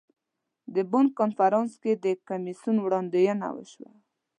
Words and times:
د 0.73 0.75
بن 0.91 1.05
کنفرانس 1.19 1.71
کې 1.83 1.93
د 2.03 2.05
کمیسیون 2.27 2.77
وړاندوینه 2.81 3.47
وشوه. 3.53 3.91